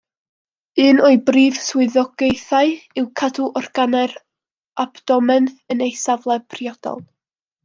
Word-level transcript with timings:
Un 0.83 1.01
o'i 1.09 1.17
brif 1.25 1.59
swyddogaethau 1.65 2.73
yw 3.01 3.05
cadw 3.21 3.45
organau'r 3.61 4.17
abdomen 4.87 5.53
yn 5.77 5.85
eu 5.91 5.95
safle 6.07 6.41
priodol. 6.55 7.07